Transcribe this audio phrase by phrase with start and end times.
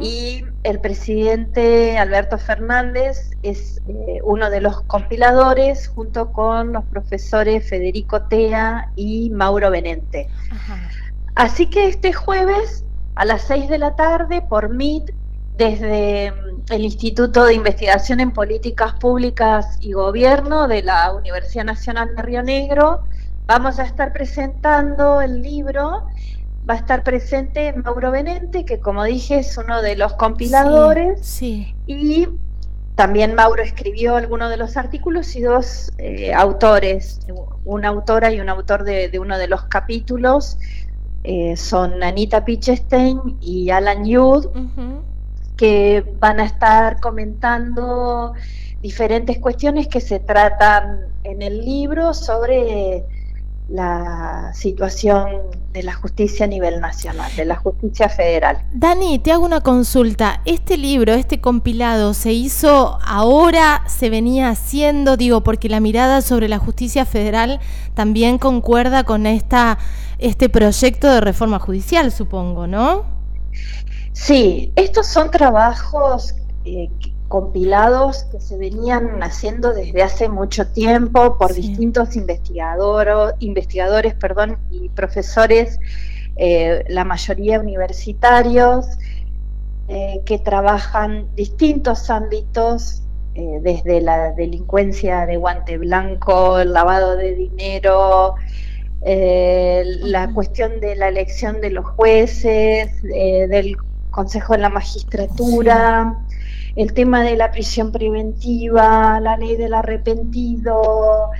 [0.00, 7.68] Y el presidente Alberto Fernández es eh, uno de los compiladores junto con los profesores
[7.68, 10.28] Federico Tea y Mauro Benente.
[11.34, 15.10] Así que este jueves a las 6 de la tarde por MIT
[15.56, 22.14] desde mm, el Instituto de Investigación en Políticas Públicas y Gobierno de la Universidad Nacional
[22.16, 23.02] de Río Negro
[23.46, 26.06] Vamos a estar presentando el libro,
[26.68, 31.74] va a estar presente Mauro Benente, que como dije es uno de los compiladores, sí,
[31.86, 32.26] y
[32.94, 37.20] también Mauro escribió algunos de los artículos y dos eh, autores,
[37.66, 40.56] una autora y un autor de, uno de los capítulos,
[41.24, 44.46] eh, son Anita Pichestein y Alan Yud,
[45.56, 48.34] que van a estar comentando
[48.82, 53.04] diferentes cuestiones que se tratan en el libro sobre
[53.68, 55.28] la situación
[55.72, 58.58] de la justicia a nivel nacional, de la justicia federal.
[58.72, 60.40] Dani, te hago una consulta.
[60.44, 66.48] ¿Este libro, este compilado, se hizo ahora, se venía haciendo, digo, porque la mirada sobre
[66.48, 67.58] la justicia federal
[67.94, 69.78] también concuerda con esta,
[70.18, 73.06] este proyecto de reforma judicial, supongo, ¿no?
[74.12, 76.34] Sí, estos son trabajos
[76.66, 76.88] eh,
[77.28, 84.88] compilados que se venían haciendo desde hace mucho tiempo por distintos investigadores, investigadores perdón, y
[84.88, 85.78] profesores,
[86.36, 88.86] eh, la mayoría universitarios,
[89.88, 93.02] eh, que trabajan distintos ámbitos,
[93.34, 98.36] desde la delincuencia de guante blanco, el lavado de dinero,
[99.02, 103.76] la cuestión de la elección de los jueces, del
[104.12, 106.16] Consejo de la Magistratura
[106.76, 111.30] el tema de la prisión preventiva, la ley del arrepentido,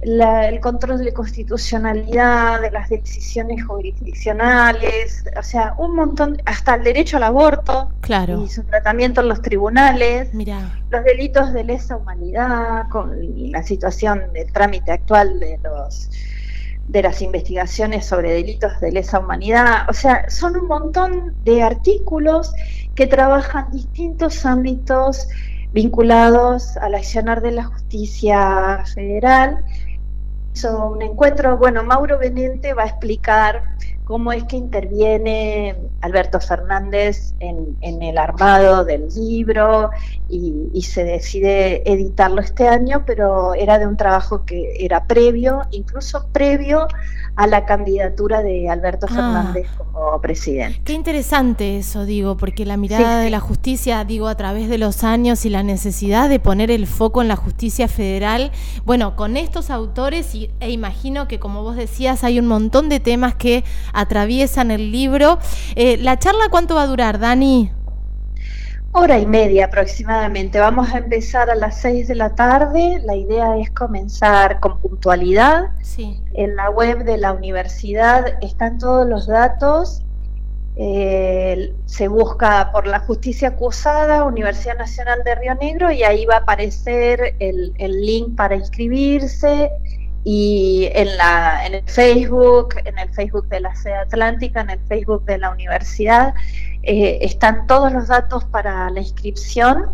[0.00, 7.16] el control de constitucionalidad de las decisiones jurisdiccionales, o sea, un montón, hasta el derecho
[7.16, 8.44] al aborto claro.
[8.44, 13.18] y su tratamiento en los tribunales, los delitos de lesa humanidad, con
[13.50, 16.10] la situación del trámite actual de los
[16.88, 22.54] de las investigaciones sobre delitos de lesa humanidad, o sea, son un montón de artículos
[22.98, 25.28] que trabajan distintos ámbitos
[25.72, 29.64] vinculados al accionar de la justicia federal.
[30.54, 33.62] Son un encuentro, bueno, Mauro Benente va a explicar
[34.02, 39.90] cómo es que interviene Alberto Fernández en, el armado del libro
[40.28, 46.26] y, se decide editarlo este año, pero era de un trabajo que era previo, incluso
[46.32, 46.88] previo
[47.38, 49.14] a la candidatura de Alberto ah.
[49.14, 50.80] Fernández como presidente.
[50.84, 55.04] Qué interesante eso, digo, porque la mirada de la justicia, digo, a través de los
[55.04, 58.50] años y la necesidad de poner el foco en la justicia federal,
[58.84, 62.98] bueno, con estos autores, y, e imagino que como vos decías, hay un montón de
[62.98, 63.62] temas que
[63.92, 65.38] atraviesan el libro.
[65.76, 67.70] Eh, ¿La charla cuánto va a durar, Dani?
[69.00, 70.58] Hora y media aproximadamente.
[70.58, 73.00] Vamos a empezar a las seis de la tarde.
[73.04, 75.66] La idea es comenzar con puntualidad.
[75.82, 76.20] Sí.
[76.34, 80.02] En la web de la universidad están todos los datos.
[80.74, 86.34] Eh, se busca por la justicia acusada, Universidad Nacional de Río Negro, y ahí va
[86.34, 89.70] a aparecer el, el link para inscribirse
[90.24, 94.80] y en, la, en el Facebook, en el Facebook de la sede atlántica, en el
[94.80, 96.34] Facebook de la universidad,
[96.88, 99.90] eh, están todos los datos para la inscripción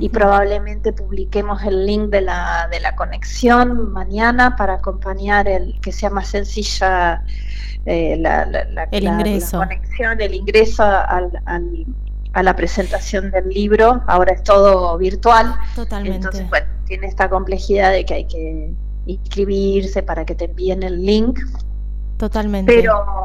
[0.00, 5.92] y probablemente publiquemos el link de la, de la conexión mañana para acompañar el que
[5.92, 7.22] sea más sencilla
[7.84, 8.42] eh, la,
[8.90, 9.58] el ingreso.
[9.58, 11.30] conexión, el ingreso al,
[12.32, 15.54] a la presentación del libro, ahora es todo virtual.
[15.76, 16.16] Totalmente.
[16.16, 18.72] Entonces, bueno, tiene esta complejidad de que hay que
[19.06, 21.38] inscribirse para que te envíen el link.
[22.16, 22.72] Totalmente.
[22.72, 23.21] Pero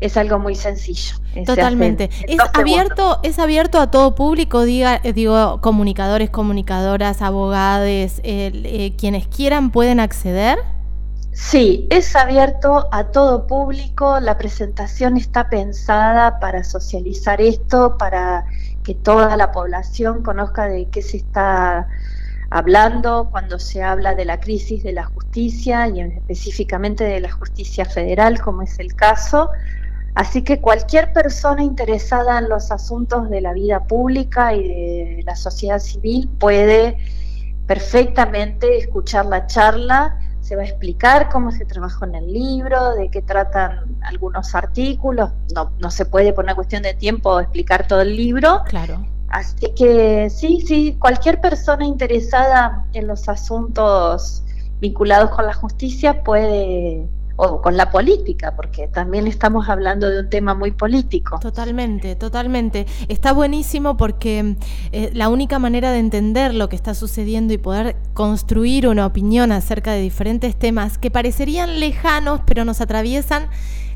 [0.00, 1.16] es algo muy sencillo.
[1.46, 2.10] Totalmente.
[2.28, 9.26] Es abierto, es abierto a todo público, diga, eh, digo, comunicadores, comunicadoras, abogados, eh, quienes
[9.28, 10.58] quieran pueden acceder.
[11.32, 14.20] Sí, es abierto a todo público.
[14.20, 18.44] La presentación está pensada para socializar esto, para
[18.84, 21.88] que toda la población conozca de qué se está
[22.50, 27.84] hablando cuando se habla de la crisis de la justicia y específicamente de la justicia
[27.84, 29.50] federal, como es el caso.
[30.14, 35.34] Así que cualquier persona interesada en los asuntos de la vida pública y de la
[35.34, 36.96] sociedad civil puede
[37.66, 43.08] perfectamente escuchar la charla se va a explicar cómo se trabajó en el libro, de
[43.08, 45.30] qué tratan algunos artículos.
[45.54, 48.60] No, no se puede por una cuestión de tiempo explicar todo el libro.
[48.66, 49.06] Claro.
[49.34, 54.44] Así que sí, sí, cualquier persona interesada en los asuntos
[54.80, 60.30] vinculados con la justicia puede o con la política, porque también estamos hablando de un
[60.30, 61.40] tema muy político.
[61.40, 62.86] Totalmente, totalmente.
[63.08, 64.54] Está buenísimo porque
[64.92, 69.50] eh, la única manera de entender lo que está sucediendo y poder construir una opinión
[69.50, 73.48] acerca de diferentes temas que parecerían lejanos, pero nos atraviesan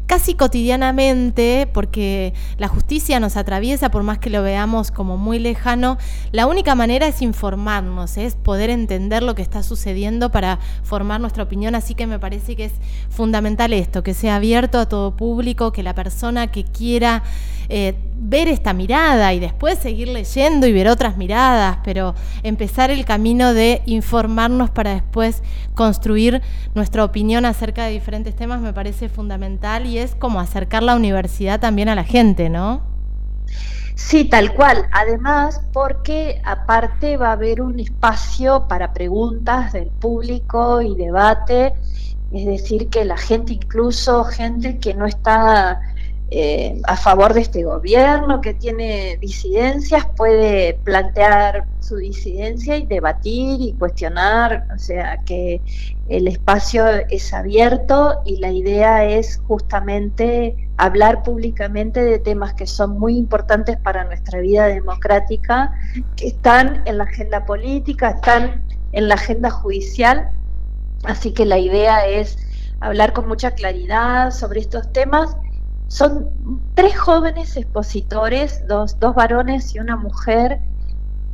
[0.08, 5.98] casi cotidianamente, porque la justicia nos atraviesa, por más que lo veamos como muy lejano,
[6.32, 11.42] la única manera es informarnos, es poder entender lo que está sucediendo para formar nuestra
[11.44, 12.72] opinión, así que me parece que es
[13.10, 17.22] fundamental esto, que sea abierto a todo público, que la persona que quiera
[17.68, 23.04] eh, ver esta mirada y después seguir leyendo y ver otras miradas, pero empezar el
[23.04, 25.42] camino de informarnos para después
[25.74, 26.42] construir
[26.74, 31.60] nuestra opinión acerca de diferentes temas me parece fundamental y es como acercar la universidad
[31.60, 32.82] también a la gente, ¿no?
[33.94, 34.86] Sí, tal cual.
[34.92, 41.74] Además, porque aparte va a haber un espacio para preguntas del público y debate,
[42.32, 45.80] es decir, que la gente, incluso gente que no está
[46.30, 53.62] eh, a favor de este gobierno que tiene disidencias puede plantear su disidencia y debatir
[53.62, 55.62] y cuestionar, o sea que
[56.10, 62.98] el espacio es abierto y la idea es justamente hablar públicamente de temas que son
[62.98, 65.72] muy importantes para nuestra vida democrática,
[66.16, 70.28] que están en la agenda política, están en la agenda judicial,
[71.04, 72.36] así que la idea es
[72.80, 75.34] hablar con mucha claridad sobre estos temas
[75.88, 76.28] son
[76.74, 80.60] tres jóvenes expositores, dos, dos varones y una mujer,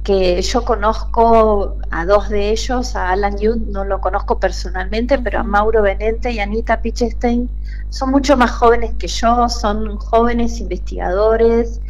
[0.04, 5.40] que yo conozco a dos de ellos, a Alan Yud no lo conozco personalmente, pero
[5.40, 7.48] a Mauro Benente y Anita Pichestein
[7.88, 11.80] son mucho más jóvenes que yo, son jóvenes investigadores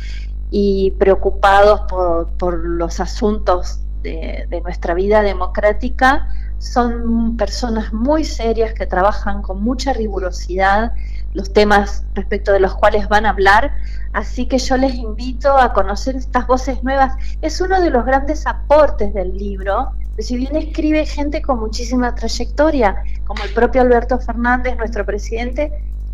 [0.51, 6.29] y preocupados por, por los asuntos de, de, nuestra vida democrática.
[6.59, 10.93] Son personas muy serias que trabajan con mucha rigurosidad
[11.35, 13.75] los temas respecto de los cuales van a hablar.
[14.13, 17.15] Así que yo les invito a conocer estas voces nuevas.
[17.43, 19.91] Es uno de los grandes aportes del libro.
[20.19, 25.73] Si bien escribe gente con muchísima trayectoria, como el propio Alberto Fernández, nuestro presidente,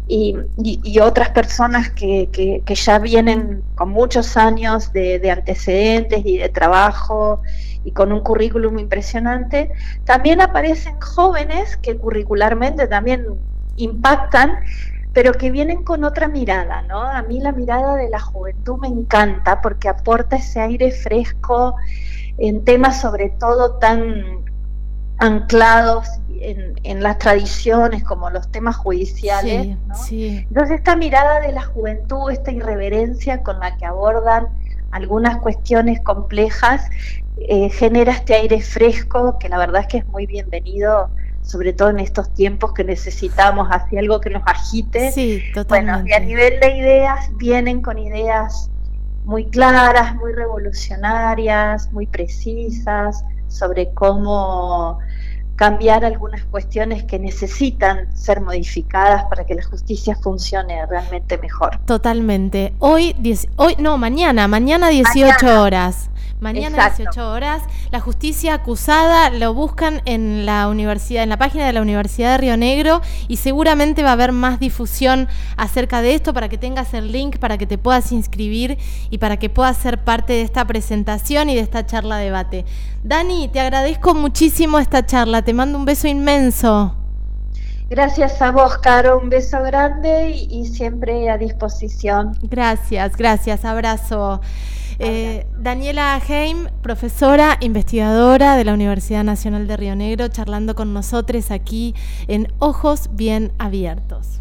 [0.09, 7.43] y, otras personas que, ya vienen con muchos años de, de antecedentes y de trabajo
[7.85, 9.71] y con un currículum impresionante,
[10.05, 13.25] también aparecen jóvenes que curricularmente también
[13.77, 14.59] impactan
[15.13, 17.03] pero que vienen con otra mirada, ¿no?
[17.03, 21.77] A mí la mirada de la juventud me encanta porque aporta ese aire fresco
[22.39, 24.45] en temas sobre todo tan
[25.19, 29.77] anclados en, las tradiciones como los temas judiciales.
[30.11, 34.49] Entonces esta mirada de la juventud, esta irreverencia con la que abordan
[34.91, 36.85] algunas cuestiones complejas,
[37.37, 41.11] eh, genera este aire fresco que la verdad es que es muy bienvenido
[41.43, 45.11] sobre todo en estos tiempos que necesitamos hacia algo que nos agite.
[45.13, 46.01] Sí, totalmente.
[46.01, 48.71] Bueno, y a nivel de ideas, vienen con ideas
[49.25, 54.99] muy claras, muy revolucionarias, muy precisas, sobre cómo
[55.61, 61.79] cambiar algunas cuestiones que necesitan ser modificadas para que la justicia funcione realmente mejor.
[61.85, 62.73] Totalmente.
[62.79, 63.15] Hoy,
[63.57, 66.09] hoy no, mañana, mañana 18 horas.
[66.41, 71.75] Mañana 18 horas, la justicia acusada lo buscan en la universidad, en la página de
[71.75, 76.33] la Universidad de Río Negro y seguramente va a haber más difusión acerca de esto
[76.33, 78.79] para que tengas el link, para que te puedas inscribir
[79.11, 82.65] y para que puedas ser parte de esta presentación y de esta charla debate.
[83.03, 86.95] Dani, te agradezco muchísimo esta charla, te mando un beso inmenso.
[87.89, 92.39] Gracias a vos, Caro, un beso grande y, y siempre a disposición.
[92.43, 94.41] Gracias, gracias, abrazo.
[95.01, 101.51] Eh, Daniela Heim, profesora, investigadora de la Universidad Nacional de Río Negro, charlando con nosotros
[101.51, 101.97] aquí
[102.29, 104.41] en Ojos Bien Abiertos.